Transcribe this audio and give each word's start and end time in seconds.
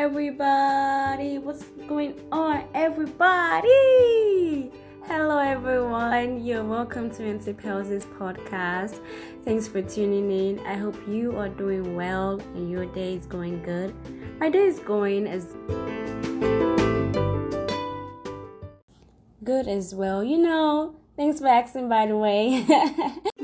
everybody. 0.00 1.36
What's 1.36 1.64
going 1.86 2.18
on, 2.32 2.64
everybody? 2.72 3.68
Hello, 5.06 5.36
everyone. 5.36 6.42
You're 6.42 6.64
welcome 6.64 7.10
to 7.10 7.22
Antypel's 7.22 8.06
podcast. 8.06 8.98
Thanks 9.44 9.68
for 9.68 9.82
tuning 9.82 10.30
in. 10.30 10.58
I 10.60 10.78
hope 10.78 10.96
you 11.06 11.36
are 11.36 11.50
doing 11.50 11.94
well 11.96 12.40
and 12.54 12.70
your 12.70 12.86
day 12.86 13.16
is 13.16 13.26
going 13.26 13.62
good. 13.62 13.94
My 14.40 14.48
day 14.48 14.64
is 14.64 14.78
going 14.78 15.26
as 15.26 15.54
good 19.44 19.68
as 19.68 19.94
well. 19.94 20.24
You 20.24 20.38
know, 20.38 20.96
thanks 21.14 21.40
for 21.40 21.48
asking, 21.48 21.90
by 21.90 22.06
the 22.06 22.16
way. 22.16 22.66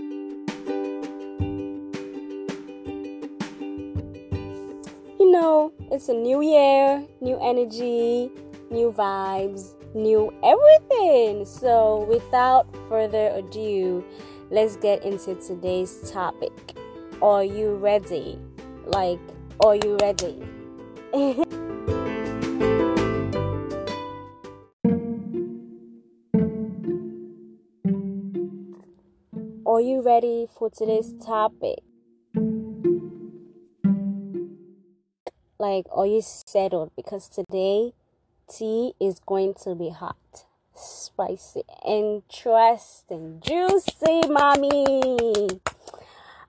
you 5.26 5.32
know, 5.32 5.72
it's 5.90 6.08
a 6.08 6.14
new 6.14 6.40
year, 6.40 7.04
new 7.20 7.36
energy, 7.42 8.30
new 8.70 8.92
vibes, 8.92 9.74
new 9.92 10.32
everything. 10.44 11.44
So, 11.44 12.06
without 12.08 12.68
further 12.88 13.32
ado, 13.34 14.04
let's 14.52 14.76
get 14.76 15.04
into 15.04 15.34
today's 15.34 16.12
topic. 16.12 16.52
Are 17.20 17.42
you 17.42 17.74
ready? 17.74 18.38
Like, 18.84 19.18
are 19.64 19.74
you 19.74 19.98
ready? 20.00 20.40
are 29.66 29.80
you 29.80 30.02
ready 30.02 30.46
for 30.56 30.70
today's 30.70 31.12
topic? 31.20 31.80
Like, 35.58 35.86
are 35.90 36.06
you 36.06 36.20
settled? 36.20 36.90
Because 36.96 37.30
today, 37.30 37.92
tea 38.46 38.92
is 39.00 39.20
going 39.20 39.54
to 39.62 39.74
be 39.74 39.88
hot, 39.88 40.44
spicy, 40.74 41.62
interesting, 41.86 43.40
juicy, 43.40 44.28
mommy. 44.28 45.48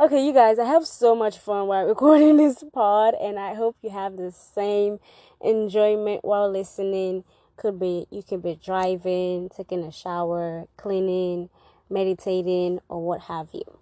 Okay, 0.02 0.26
you 0.26 0.34
guys, 0.34 0.60
I 0.60 0.66
have 0.66 0.86
so 0.86 1.16
much 1.16 1.38
fun 1.38 1.68
while 1.68 1.86
recording 1.88 2.36
this 2.36 2.66
pod, 2.74 3.14
and 3.22 3.40
I 3.40 3.54
hope 3.54 3.78
you 3.82 3.92
have 3.92 4.18
the 4.18 4.34
same 4.34 5.00
enjoyment 5.40 6.26
while 6.26 6.52
listening. 6.52 7.24
Could 7.56 7.80
be 7.80 8.08
you 8.12 8.24
could 8.24 8.44
be 8.44 8.60
driving, 8.62 9.50
taking 9.50 9.84
a 9.84 9.92
shower, 9.92 10.66
cleaning, 10.76 11.50
meditating, 11.90 12.82
or 12.90 13.02
what 13.02 13.22
have 13.22 13.48
you. 13.54 13.80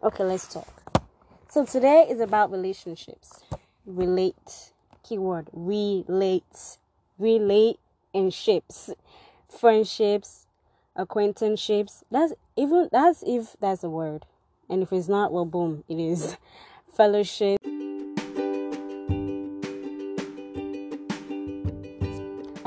Okay, 0.00 0.22
let's 0.22 0.46
talk. 0.46 1.02
So 1.48 1.64
today 1.66 2.06
is 2.08 2.20
about 2.20 2.52
relationships 2.52 3.40
relate 3.86 4.72
keyword 5.02 5.48
relate 5.52 6.78
relate 7.18 7.78
and 8.14 8.32
ships 8.32 8.90
friendships 9.48 10.46
acquaintanceships. 10.96 12.04
That's 12.10 12.32
even 12.56 12.88
that's 12.92 13.22
if 13.26 13.56
that's 13.60 13.82
a 13.82 13.90
word. 13.90 14.26
And 14.68 14.82
if 14.82 14.92
it's 14.92 15.08
not 15.08 15.32
well 15.32 15.44
boom 15.44 15.84
it 15.88 15.98
is. 15.98 16.36
Fellowship 16.96 17.59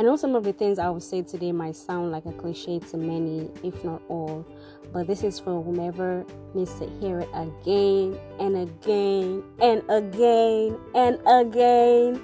I 0.04 0.06
know 0.06 0.18
some 0.18 0.36
of 0.36 0.44
the 0.44 0.52
things 0.52 0.80
I 0.80 0.90
will 0.90 1.00
say 1.00 1.22
today 1.22 1.54
might 1.54 1.78
sound 1.78 2.12
like 2.12 2.26
a 2.26 2.34
cliche 2.34 2.78
to 2.78 2.98
many, 2.98 3.50
if 3.64 3.86
not 3.86 4.02
all, 4.10 4.46
but 4.92 5.08
this 5.08 5.24
is 5.24 5.40
for 5.40 5.64
whomever 5.64 6.26
needs 6.54 6.78
to 6.80 6.90
hear 7.00 7.22
it 7.22 7.30
again 7.34 8.20
and 8.38 8.58
again 8.58 9.44
and 9.62 9.82
again 9.90 10.78
and 10.94 11.20
again. 11.26 12.22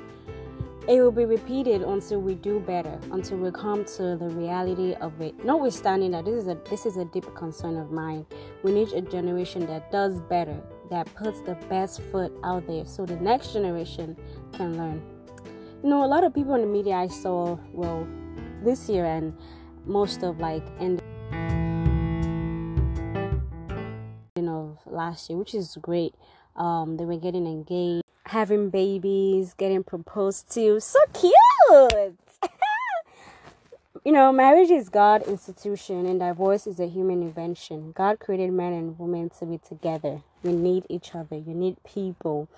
It 0.90 1.00
will 1.00 1.14
be 1.14 1.24
repeated 1.24 1.84
until 1.84 2.20
we 2.20 2.36
do 2.36 2.60
better, 2.60 3.00
until 3.14 3.38
we 3.38 3.50
come 3.52 3.86
to 3.86 4.18
the 4.18 4.28
reality 4.28 4.96
of 4.96 5.22
it. 5.22 5.46
Notwithstanding 5.46 6.12
that 6.12 6.26
this 6.26 6.36
is 6.36 6.48
a 6.50 6.56
this 6.70 6.86
is 6.86 6.98
a 6.98 7.06
deep 7.06 7.34
concern 7.34 7.78
of 7.78 7.92
mine. 7.92 8.26
We 8.62 8.74
need 8.74 8.92
a 8.92 9.00
generation 9.00 9.66
that 9.68 9.90
does 9.90 10.20
better, 10.20 10.62
that 10.90 11.08
puts 11.16 11.40
the 11.40 11.56
best 11.70 12.02
foot 12.12 12.34
out 12.44 12.68
there 12.68 12.86
so 12.86 13.06
the 13.06 13.16
next 13.16 13.54
generation 13.54 14.18
can 14.52 14.76
learn. 14.76 15.19
You 15.82 15.90
know, 15.90 16.04
a 16.04 16.08
lot 16.08 16.26
of 16.26 16.34
people 16.34 16.56
in 16.56 16.62
the 16.62 16.68
media 16.68 16.96
I 16.96 17.08
saw, 17.08 17.58
well, 17.72 18.06
this 18.66 18.90
year 18.90 19.06
and 19.06 19.34
most 19.86 20.24
of 20.24 20.38
like 20.42 20.64
end 20.78 21.02
of 24.38 24.78
last 24.86 25.30
year, 25.30 25.40
which 25.40 25.56
is 25.56 25.78
great. 25.82 26.16
Um, 26.58 26.98
they 26.98 27.06
were 27.06 27.16
getting 27.16 27.48
engaged, 27.48 28.04
having 28.26 28.70
babies, 28.70 29.54
getting 29.54 29.86
proposed 29.86 30.52
to. 30.56 30.82
So 30.82 31.00
cute. 31.14 32.20
you 34.04 34.12
know, 34.12 34.34
marriage 34.34 34.72
is 34.72 34.90
God's 34.90 35.30
institution 35.30 36.06
and 36.06 36.20
divorce 36.20 36.68
is 36.68 36.82
a 36.82 36.88
human 36.88 37.22
invention. 37.22 37.94
God 37.94 38.20
created 38.20 38.52
man 38.52 38.74
and 38.74 39.00
woman 39.00 39.30
to 39.40 39.46
be 39.46 39.58
together. 39.58 40.24
You 40.44 40.52
need 40.52 40.86
each 40.90 41.16
other. 41.16 41.38
You 41.38 41.54
need 41.54 41.78
people. 41.86 42.50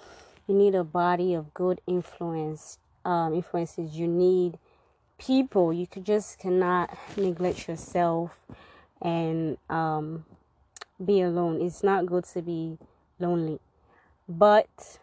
You 0.47 0.55
need 0.55 0.73
a 0.73 0.83
body 0.83 1.35
of 1.35 1.53
good 1.53 1.81
influence 1.85 2.79
um, 3.05 3.33
influences. 3.33 3.95
You 3.95 4.07
need 4.07 4.57
people. 5.17 5.71
You 5.71 5.87
could 5.87 6.05
just 6.05 6.39
cannot 6.39 6.97
neglect 7.17 7.67
yourself 7.67 8.31
and 9.01 9.57
um, 9.69 10.25
be 11.03 11.21
alone. 11.21 11.61
It's 11.61 11.83
not 11.83 12.05
good 12.05 12.25
to 12.25 12.41
be 12.41 12.77
lonely. 13.19 13.59
But, 14.27 14.99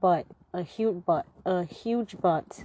but, 0.00 0.26
a 0.52 0.62
huge 0.62 1.02
but, 1.04 1.26
a 1.44 1.64
huge 1.64 2.16
but. 2.20 2.64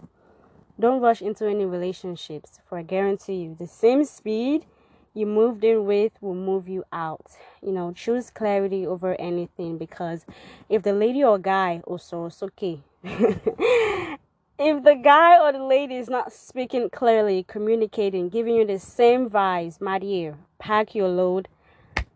Don't 0.80 1.02
rush 1.02 1.22
into 1.22 1.48
any 1.48 1.66
relationships, 1.66 2.60
for 2.68 2.80
I 2.80 2.84
guarantee 2.84 3.36
you, 3.36 3.56
the 3.60 3.68
same 3.68 4.04
speed 4.06 4.66
you 5.14 5.26
moved 5.26 5.64
in 5.64 5.86
with 5.86 6.14
will 6.22 6.36
move 6.36 6.70
you 6.70 6.86
out. 6.94 7.32
You 7.62 7.72
know, 7.72 7.92
choose 7.92 8.30
clarity 8.30 8.88
over 8.88 9.16
anything 9.20 9.78
because 9.78 10.26
if 10.70 10.84
the 10.84 10.94
lady 10.94 11.24
or 11.24 11.38
guy 11.38 11.82
also 11.86 12.28
it's 12.28 12.42
okay. 12.42 12.80
if 14.62 14.84
the 14.84 14.94
guy 14.94 15.40
or 15.40 15.52
the 15.52 15.64
lady 15.64 15.96
is 15.96 16.08
not 16.08 16.32
speaking 16.32 16.88
clearly, 16.92 17.44
communicating, 17.48 18.30
giving 18.30 18.56
you 18.56 18.64
the 18.64 18.78
same 18.78 19.28
vibes, 19.28 19.82
my 19.82 19.98
dear, 19.98 20.36
pack 20.60 20.94
your 20.94 21.08
load, 21.08 21.48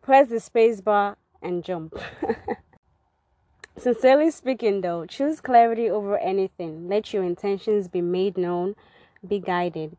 press 0.04 0.30
the 0.30 0.40
space 0.40 0.80
bar, 0.80 1.18
and 1.42 1.64
jump. 1.64 1.98
Sincerely 3.78 4.30
speaking, 4.30 4.82
though, 4.82 5.08
choose 5.08 5.42
clarity 5.42 5.90
over 5.90 6.20
anything. 6.20 6.88
Let 6.88 7.14
your 7.14 7.24
intentions 7.24 7.88
be 7.88 8.02
made 8.02 8.38
known, 8.38 8.76
be 9.28 9.40
guided. 9.40 9.98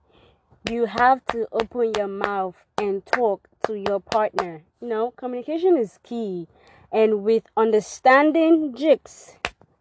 You 0.71 0.85
have 0.87 1.25
to 1.33 1.49
open 1.51 1.95
your 1.97 2.09
mouth 2.09 2.55
and 2.79 3.05
talk 3.07 3.49
to 3.67 3.75
your 3.75 3.99
partner. 3.99 4.63
You 4.81 4.89
know, 4.89 5.11
communication 5.17 5.77
is 5.77 5.99
key. 6.05 6.47
And 6.93 7.25
with 7.25 7.43
understanding 7.57 8.75
jigs, 8.77 9.35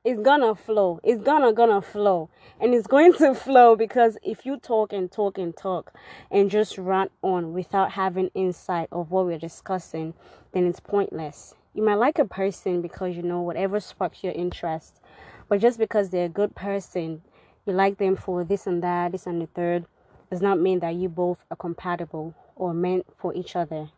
it's 0.05 0.21
gonna 0.21 0.53
flow. 0.53 0.99
It's 1.03 1.23
gonna 1.23 1.51
gonna 1.51 1.81
flow. 1.81 2.29
And 2.61 2.75
it's 2.75 2.85
going 2.85 3.13
to 3.13 3.33
flow 3.33 3.75
because 3.75 4.19
if 4.23 4.45
you 4.45 4.57
talk 4.57 4.93
and 4.93 5.11
talk 5.11 5.39
and 5.39 5.57
talk 5.57 5.91
and 6.29 6.51
just 6.51 6.77
run 6.77 7.09
on 7.23 7.53
without 7.53 7.91
having 7.91 8.29
insight 8.35 8.87
of 8.91 9.09
what 9.09 9.25
we're 9.25 9.39
discussing, 9.39 10.13
then 10.51 10.67
it's 10.67 10.79
pointless. 10.79 11.55
You 11.73 11.81
might 11.81 11.95
like 11.95 12.19
a 12.19 12.25
person 12.25 12.83
because 12.83 13.15
you 13.15 13.23
know 13.23 13.41
whatever 13.41 13.79
sparks 13.79 14.23
your 14.23 14.33
interest. 14.33 15.01
But 15.49 15.59
just 15.59 15.79
because 15.79 16.11
they're 16.11 16.25
a 16.25 16.29
good 16.29 16.55
person, 16.55 17.23
you 17.65 17.73
like 17.73 17.97
them 17.97 18.15
for 18.15 18.43
this 18.43 18.67
and 18.67 18.83
that, 18.83 19.11
this 19.11 19.25
and 19.25 19.41
the 19.41 19.47
third, 19.47 19.85
does 20.29 20.41
not 20.41 20.59
mean 20.59 20.79
that 20.81 20.93
you 20.93 21.09
both 21.09 21.39
are 21.49 21.57
compatible 21.57 22.35
or 22.55 22.75
meant 22.75 23.07
for 23.17 23.33
each 23.33 23.55
other. 23.55 23.89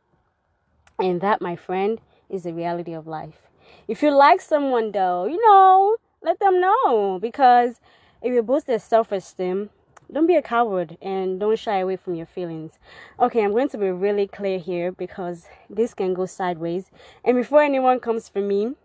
And 1.00 1.19
that, 1.19 1.41
my 1.41 1.57
friend, 1.57 2.00
is 2.29 2.44
the 2.44 2.53
reality 2.53 2.94
of 2.94 3.07
life. 3.07 3.47
If 3.88 4.02
you 4.02 4.12
like 4.12 4.42
someone 4.42 4.92
though, 4.92 5.25
you 5.25 5.40
know, 5.46 5.98
let 6.22 6.40
them 6.40 6.60
know 6.60 7.19
because 7.22 7.80
if 8.22 8.34
you 8.34 8.42
boost 8.44 8.68
their 8.68 8.80
self-esteem, 8.80 9.69
don't 10.12 10.28
be 10.28 10.36
a 10.36 10.42
coward 10.42 10.98
and 11.02 11.40
don't 11.40 11.60
shy 11.60 11.80
away 11.80 11.98
from 11.98 12.16
your 12.16 12.25
feelings. 12.25 12.80
Okay, 13.19 13.44
I'm 13.44 13.52
going 13.52 13.69
to 13.69 13.78
be 13.78 13.90
really 13.90 14.28
clear 14.28 14.58
here 14.58 14.92
because 14.92 15.46
this 15.69 15.94
can 15.94 16.14
go 16.14 16.25
sideways. 16.25 16.92
And 17.25 17.36
before 17.36 17.62
anyone 17.62 18.00
comes 18.00 18.30
for 18.30 18.40
me, 18.40 18.75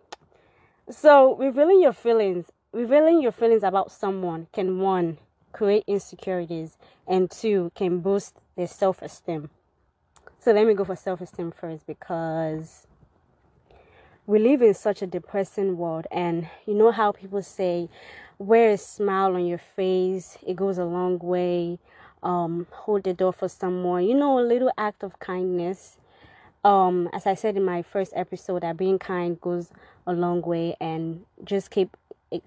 so 0.90 1.36
revealing 1.36 1.80
your 1.80 1.92
feelings, 1.92 2.46
revealing 2.72 3.22
your 3.22 3.32
feelings 3.32 3.62
about 3.62 3.92
someone 3.92 4.48
can 4.52 4.80
one 4.80 5.18
create 5.52 5.84
insecurities 5.86 6.76
and 7.06 7.30
two 7.30 7.70
can 7.74 8.00
boost 8.00 8.34
their 8.56 8.66
self-esteem. 8.66 9.50
So 10.38 10.52
let 10.52 10.66
me 10.66 10.74
go 10.74 10.84
for 10.84 10.96
self-esteem 10.96 11.52
first 11.52 11.86
because 11.86 12.86
we 14.26 14.38
live 14.38 14.62
in 14.62 14.74
such 14.74 15.02
a 15.02 15.06
depressing 15.06 15.76
world 15.76 16.06
and 16.10 16.48
you 16.66 16.74
know 16.74 16.90
how 16.90 17.12
people 17.12 17.42
say 17.42 17.88
wear 18.38 18.70
a 18.70 18.78
smile 18.78 19.34
on 19.34 19.46
your 19.46 19.60
face 19.76 20.38
it 20.46 20.56
goes 20.56 20.78
a 20.78 20.84
long 20.84 21.18
way 21.18 21.78
um, 22.22 22.66
hold 22.70 23.02
the 23.04 23.12
door 23.12 23.32
for 23.32 23.48
someone 23.48 24.04
you 24.04 24.14
know 24.14 24.38
a 24.38 24.42
little 24.42 24.72
act 24.78 25.02
of 25.02 25.18
kindness 25.18 25.96
um, 26.64 27.08
as 27.12 27.26
i 27.26 27.34
said 27.34 27.56
in 27.56 27.64
my 27.64 27.82
first 27.82 28.12
episode 28.14 28.62
that 28.62 28.76
being 28.76 28.98
kind 28.98 29.40
goes 29.40 29.70
a 30.06 30.12
long 30.12 30.40
way 30.42 30.76
and 30.80 31.24
just 31.44 31.70
keep 31.70 31.96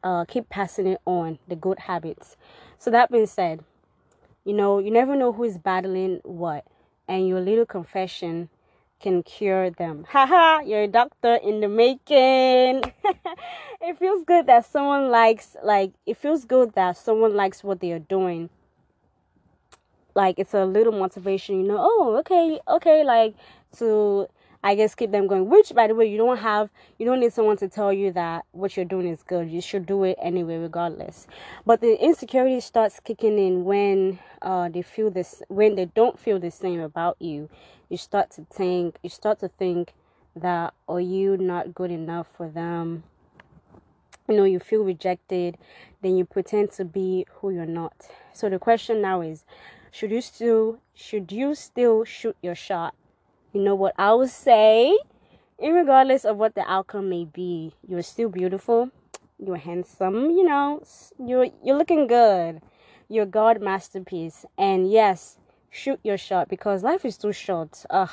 uh, 0.03 0.25
keep 0.25 0.49
passing 0.49 0.87
it 0.87 1.01
on 1.05 1.37
the 1.47 1.55
good 1.55 1.79
habits. 1.79 2.37
So 2.79 2.91
that 2.91 3.11
being 3.11 3.27
said, 3.27 3.63
you 4.43 4.53
know 4.53 4.79
you 4.79 4.91
never 4.91 5.15
know 5.15 5.31
who 5.31 5.43
is 5.43 5.57
battling 5.57 6.21
what, 6.23 6.65
and 7.07 7.27
your 7.27 7.41
little 7.41 7.65
confession 7.65 8.49
can 8.99 9.23
cure 9.23 9.69
them. 9.69 10.05
Haha, 10.09 10.61
you're 10.61 10.83
a 10.83 10.87
doctor 10.87 11.35
in 11.35 11.59
the 11.59 11.67
making. 11.67 12.83
it 13.81 13.97
feels 13.99 14.23
good 14.23 14.47
that 14.47 14.65
someone 14.65 15.09
likes 15.09 15.55
like 15.63 15.91
it 16.05 16.17
feels 16.17 16.45
good 16.45 16.73
that 16.73 16.97
someone 16.97 17.35
likes 17.35 17.63
what 17.63 17.79
they 17.79 17.91
are 17.91 17.99
doing. 17.99 18.49
Like 20.15 20.39
it's 20.39 20.53
a 20.53 20.65
little 20.65 20.93
motivation, 20.93 21.61
you 21.61 21.67
know. 21.67 21.77
Oh, 21.79 22.15
okay, 22.19 22.59
okay, 22.67 23.03
like 23.03 23.35
to 23.77 24.27
I 24.65 24.73
guess 24.73 24.95
keep 24.95 25.11
them 25.11 25.27
going. 25.27 25.47
Which, 25.47 25.75
by 25.75 25.85
the 25.85 25.93
way, 25.93 26.07
you 26.07 26.17
don't 26.17 26.39
have, 26.39 26.71
you 26.97 27.05
don't 27.05 27.19
need 27.19 27.31
someone 27.31 27.55
to 27.57 27.69
tell 27.69 27.93
you 27.93 28.11
that 28.13 28.45
what 28.51 28.75
you're 28.75 28.83
doing 28.83 29.07
is 29.07 29.21
good. 29.21 29.47
You 29.47 29.61
should 29.61 29.85
do 29.85 30.03
it 30.05 30.17
anyway, 30.19 30.57
regardless. 30.57 31.27
But 31.67 31.81
the 31.81 32.03
insecurity 32.03 32.59
starts 32.61 32.99
kicking 32.99 33.37
in 33.37 33.63
when 33.63 34.17
uh, 34.41 34.69
they 34.69 34.81
feel 34.81 35.11
this, 35.11 35.43
when 35.49 35.75
they 35.75 35.85
don't 35.85 36.17
feel 36.17 36.39
the 36.39 36.49
same 36.49 36.79
about 36.79 37.15
you. 37.19 37.47
You 37.89 37.97
start 37.97 38.31
to 38.31 38.45
think, 38.51 38.97
you 39.03 39.09
start 39.11 39.39
to 39.41 39.49
think 39.49 39.93
that 40.35 40.73
are 40.89 40.99
you 40.99 41.37
not 41.37 41.75
good 41.75 41.91
enough 41.91 42.25
for 42.35 42.49
them? 42.49 43.03
You 44.27 44.35
know, 44.35 44.45
you 44.45 44.59
feel 44.59 44.81
rejected, 44.81 45.59
then 46.01 46.17
you 46.17 46.25
pretend 46.25 46.71
to 46.71 46.85
be 46.85 47.27
who 47.35 47.51
you're 47.51 47.67
not. 47.67 47.93
So 48.33 48.49
the 48.49 48.57
question 48.57 48.99
now 48.99 49.21
is, 49.21 49.45
should 49.91 50.09
you 50.09 50.21
still, 50.21 50.79
should 50.95 51.31
you 51.31 51.53
still 51.53 52.03
shoot 52.03 52.35
your 52.41 52.55
shot? 52.55 52.95
You 53.55 53.61
know 53.61 53.73
what 53.73 53.95
I 53.97 54.13
would 54.13 54.29
say? 54.29 54.99
Regardless 55.61 56.25
of 56.25 56.35
what 56.35 56.55
the 56.55 56.69
outcome 56.69 57.07
may 57.07 57.23
be, 57.23 57.73
you're 57.87 58.01
still 58.01 58.27
beautiful. 58.27 58.89
You're 59.39 59.55
handsome. 59.55 60.29
You 60.31 60.43
know, 60.43 60.83
you're 61.17 61.47
you're 61.63 61.77
looking 61.77 62.05
good. 62.05 62.61
You're 63.07 63.25
God 63.25 63.61
masterpiece. 63.61 64.45
And 64.57 64.91
yes, 64.91 65.37
shoot 65.69 66.01
your 66.03 66.17
shot 66.17 66.49
because 66.49 66.83
life 66.83 67.05
is 67.05 67.17
too 67.17 67.31
short. 67.31 67.85
Ugh, 67.89 68.09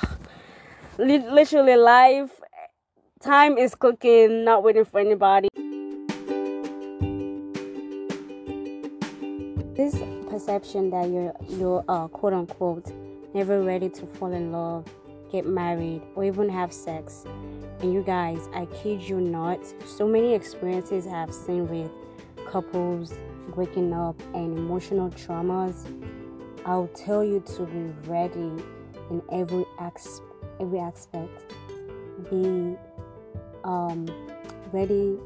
literally, 0.97 1.75
life 1.75 2.31
time 3.21 3.57
is 3.57 3.75
cooking, 3.75 4.45
not 4.45 4.63
waiting 4.63 4.85
for 4.85 5.01
anybody. 5.01 5.49
This 9.75 9.99
perception 10.29 10.89
that 10.91 11.09
you're 11.09 11.33
you're 11.49 11.83
uh, 11.89 12.07
quote 12.07 12.31
unquote 12.31 12.93
never 13.33 13.61
ready 13.61 13.89
to 13.89 14.05
fall 14.05 14.31
in 14.31 14.53
love 14.53 14.87
get 15.33 15.47
married, 15.47 16.03
or 16.15 16.23
even 16.23 16.47
have 16.47 16.71
sex. 16.71 17.25
And 17.81 17.91
you 17.91 18.03
guys, 18.03 18.47
I 18.53 18.67
kid 18.67 19.01
you 19.01 19.19
not, 19.19 19.59
so 19.83 20.07
many 20.07 20.35
experiences 20.35 21.07
I 21.07 21.09
have 21.09 21.33
seen 21.33 21.67
with 21.67 21.91
couples 22.47 23.15
breaking 23.49 23.93
up 23.93 24.15
and 24.35 24.55
emotional 24.57 25.09
traumas. 25.09 25.87
I'll 26.65 26.87
tell 26.89 27.23
you 27.25 27.43
to 27.57 27.63
be 27.63 28.09
ready 28.09 28.63
in 29.09 29.21
every 29.31 29.65
every 30.59 30.79
aspect. 30.79 31.53
Be 32.29 32.77
um, 33.63 34.05
ready 34.71 35.17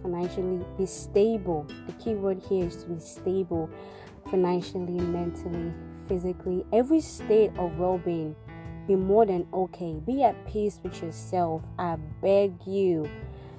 financially. 0.00 0.64
Be 0.78 0.86
stable. 0.86 1.66
The 1.86 1.92
key 1.94 2.14
word 2.14 2.40
here 2.48 2.66
is 2.66 2.76
to 2.84 2.86
be 2.86 3.00
stable 3.00 3.68
financially, 4.30 5.00
mentally, 5.00 5.72
physically. 6.06 6.64
Every 6.72 7.00
state 7.00 7.50
of 7.58 7.78
well-being 7.78 8.36
be 8.86 8.96
more 8.96 9.26
than 9.26 9.46
okay. 9.52 10.00
Be 10.06 10.22
at 10.22 10.46
peace 10.46 10.80
with 10.82 11.02
yourself. 11.02 11.62
I 11.78 11.96
beg 12.22 12.54
you 12.66 13.08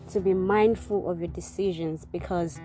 to 0.09 0.19
be 0.19 0.33
mindful 0.33 1.09
of 1.09 1.19
your 1.19 1.27
decisions 1.27 2.05
because 2.05 2.59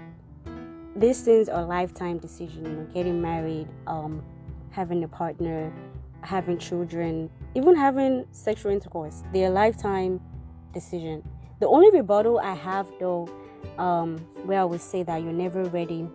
these 0.94 1.22
things 1.22 1.48
are 1.48 1.64
lifetime 1.64 2.18
decisions. 2.18 2.68
You 2.68 2.74
know, 2.74 2.86
getting 2.94 3.20
married, 3.20 3.68
um, 3.86 4.22
having 4.70 5.02
a 5.04 5.08
partner, 5.08 5.72
having 6.20 6.58
children, 6.58 7.30
even 7.54 7.74
having 7.74 8.26
sexual 8.30 8.72
intercourse. 8.72 9.22
They're 9.32 9.50
lifetime 9.50 10.20
decision. 10.72 11.22
The 11.60 11.66
only 11.66 11.90
rebuttal 11.90 12.38
I 12.38 12.54
have 12.54 12.90
though, 12.98 13.28
um, 13.78 14.18
where 14.44 14.60
I 14.60 14.64
would 14.64 14.80
say 14.80 15.02
that 15.02 15.22
you're 15.22 15.32
never 15.32 15.64
ready 15.64 16.08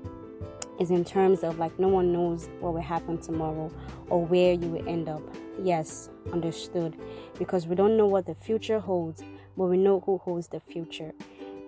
is 0.79 0.91
in 0.91 1.03
terms 1.03 1.43
of 1.43 1.59
like 1.59 1.77
no 1.79 1.87
one 1.87 2.11
knows 2.11 2.49
what 2.59 2.73
will 2.73 2.81
happen 2.81 3.17
tomorrow 3.17 3.71
or 4.09 4.25
where 4.25 4.53
you 4.53 4.67
will 4.67 4.87
end 4.87 5.09
up. 5.09 5.21
Yes, 5.61 6.09
understood. 6.31 6.95
Because 7.37 7.67
we 7.67 7.75
don't 7.75 7.97
know 7.97 8.07
what 8.07 8.25
the 8.25 8.35
future 8.35 8.79
holds, 8.79 9.23
but 9.55 9.65
we 9.65 9.77
know 9.77 10.01
who 10.01 10.17
holds 10.19 10.47
the 10.47 10.59
future. 10.59 11.13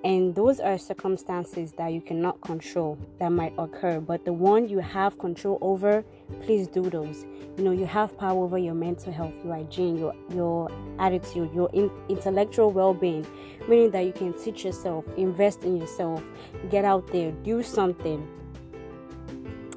And 0.06 0.33
those 0.33 0.61
are 0.61 0.77
circumstances 0.77 1.73
that 1.73 1.91
you 1.91 2.00
cannot 2.00 2.39
control 2.39 2.97
that 3.19 3.33
might 3.33 3.53
occur. 3.57 4.00
But 4.00 4.23
the 4.23 4.31
one 4.31 4.69
you 4.69 4.79
have 4.79 5.19
control 5.19 5.57
over, 5.59 6.05
please 6.41 6.67
do 6.67 6.89
those. 6.89 7.25
You 7.57 7.65
know, 7.65 7.71
you 7.71 7.85
have 7.85 8.17
power 8.17 8.45
over 8.45 8.57
your 8.57 8.75
mental 8.75 9.12
health, 9.12 9.33
your 9.44 9.55
hygiene, 9.55 9.97
your 9.97 10.15
your 10.33 10.71
attitude, 11.00 11.53
your 11.53 11.69
in, 11.73 11.91
intellectual 12.07 12.71
well-being, 12.71 13.27
meaning 13.67 13.91
that 13.91 14.05
you 14.05 14.13
can 14.13 14.31
teach 14.41 14.63
yourself, 14.63 15.03
invest 15.17 15.65
in 15.65 15.75
yourself, 15.75 16.23
get 16.69 16.85
out 16.85 17.05
there, 17.12 17.33
do 17.44 17.62
something 17.62 18.25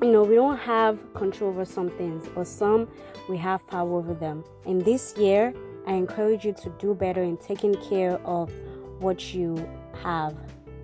you 0.03 0.11
know, 0.11 0.25
we 0.25 0.35
don't 0.35 0.59
have 0.59 0.99
control 1.15 1.51
over 1.51 1.65
some 1.65 1.89
things, 1.91 2.29
but 2.35 2.47
some 2.49 2.89
we 3.29 3.37
have 3.37 3.65
power 3.69 3.99
over 3.99 4.15
them. 4.15 4.43
And 4.67 4.85
this 4.85 5.17
year, 5.17 5.55
I 5.87 5.93
encourage 5.93 6.45
you 6.45 6.53
to 6.55 6.71
do 6.81 6.95
better 6.95 7.23
in 7.23 7.37
taking 7.37 7.75
care 7.75 8.19
of 8.27 8.53
what 8.99 9.33
you 9.33 9.69
have. 10.03 10.37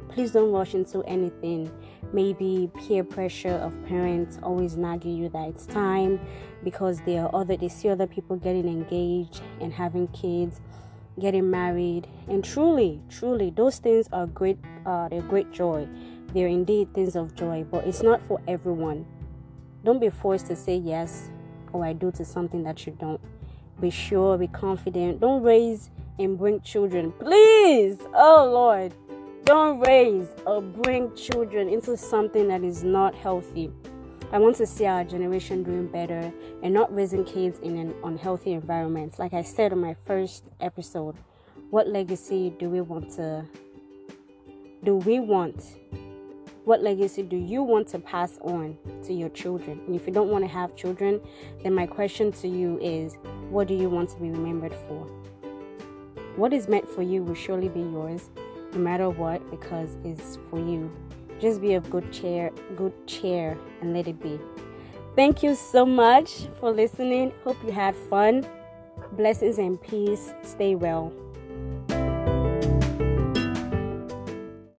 Please 0.08 0.30
don't 0.30 0.52
rush 0.52 0.74
into 0.74 1.02
anything. 1.02 1.70
Maybe 2.12 2.70
peer 2.78 3.02
pressure 3.02 3.54
of 3.54 3.72
parents 3.86 4.38
always 4.42 4.76
nagging 4.76 5.16
you 5.16 5.28
that 5.30 5.48
it's 5.48 5.66
time 5.66 6.20
because 6.62 7.00
there 7.04 7.24
are 7.24 7.34
other 7.34 7.56
they 7.56 7.68
see 7.68 7.88
other 7.88 8.06
people 8.06 8.36
getting 8.36 8.66
engaged 8.68 9.42
and 9.60 9.72
having 9.72 10.06
kids, 10.08 10.60
getting 11.20 11.50
married, 11.50 12.06
and 12.28 12.44
truly, 12.44 13.00
truly, 13.10 13.50
those 13.50 13.78
things 13.78 14.08
are 14.12 14.26
great. 14.26 14.58
Uh, 14.86 15.08
they're 15.08 15.22
great 15.22 15.50
joy 15.52 15.86
they're 16.34 16.48
indeed 16.48 16.92
things 16.94 17.16
of 17.16 17.34
joy, 17.34 17.64
but 17.70 17.86
it's 17.86 18.02
not 18.02 18.20
for 18.28 18.40
everyone. 18.46 19.06
Don't 19.84 20.00
be 20.00 20.10
forced 20.10 20.46
to 20.46 20.56
say 20.56 20.76
yes 20.76 21.30
or 21.72 21.84
I 21.84 21.92
do 21.92 22.10
to 22.12 22.25
something 22.25 22.62
that 22.64 22.86
you 22.86 22.96
don't. 22.98 23.20
Be 23.80 23.90
sure, 23.90 24.36
be 24.36 24.48
confident. 24.48 25.20
Don't 25.20 25.42
raise 25.42 25.90
and 26.19 26.36
bring 26.36 26.60
children. 26.60 27.12
Please, 27.12 27.98
oh 28.14 28.48
Lord, 28.52 28.92
don't 29.44 29.80
raise 29.80 30.28
or 30.47 30.61
bring 30.61 31.14
children 31.14 31.68
into 31.68 31.97
something 31.97 32.49
that 32.49 32.62
is 32.62 32.82
not 32.82 33.14
healthy. 33.14 33.70
I 34.30 34.38
want 34.38 34.56
to 34.56 34.66
see 34.66 34.85
our 34.85 35.04
generation 35.04 35.62
doing 35.62 35.87
better 35.87 36.32
and 36.62 36.75
not 36.75 36.94
raising 36.94 37.25
kids 37.25 37.58
in 37.61 37.78
an 37.78 37.94
unhealthy 38.04 38.52
environment. 38.52 39.18
Like 39.18 39.32
I 39.32 39.42
said 39.42 39.73
on 39.73 39.80
my 39.80 39.97
first 40.06 40.44
episode, 40.61 41.16
what 41.70 41.88
legacy 41.88 42.52
do 42.58 42.68
we 42.68 42.80
want 42.82 43.11
to 43.12 43.44
do 44.85 44.97
we 44.97 45.18
want 45.18 45.64
what 46.68 46.82
legacy 46.82 47.22
do 47.22 47.38
you 47.38 47.62
want 47.62 47.88
to 47.88 47.98
pass 47.98 48.38
on 48.42 48.76
to 49.02 49.14
your 49.14 49.30
children? 49.30 49.80
And 49.87 49.96
if 49.96 50.06
you 50.06 50.12
don't 50.12 50.28
want 50.28 50.44
to 50.44 50.48
have 50.48 50.76
children, 50.76 51.18
then 51.62 51.72
my 51.72 51.87
question 51.87 52.30
to 52.32 52.46
you 52.46 52.78
is 52.82 53.16
what 53.48 53.68
do 53.68 53.75
you 53.75 53.88
want 53.88 54.10
to 54.10 54.16
be 54.18 54.28
remembered 54.28 54.75
for? 54.87 55.06
What 56.37 56.52
is 56.52 56.68
meant 56.68 56.87
for 56.87 57.00
you 57.00 57.22
will 57.22 57.34
surely 57.34 57.70
be 57.70 57.80
yours, 57.80 58.28
no 58.75 58.80
matter 58.80 59.08
what, 59.08 59.50
because 59.50 59.96
it's 60.04 60.37
for 60.50 60.58
you. 60.58 60.92
Just 61.40 61.62
be 61.62 61.72
of 61.72 61.88
good 61.88 62.12
cheer, 62.12 62.50
good 62.76 62.92
cheer, 63.06 63.56
and 63.80 63.94
let 63.94 64.06
it 64.06 64.20
be. 64.22 64.38
Thank 65.16 65.42
you 65.42 65.54
so 65.54 65.87
much 65.87 66.48
for 66.60 66.70
listening. 66.70 67.32
Hope 67.44 67.56
you 67.64 67.72
had 67.72 67.96
fun. 67.96 68.46
Blessings 69.12 69.56
and 69.56 69.80
peace. 69.80 70.34
Stay 70.42 70.75
well. 70.75 71.14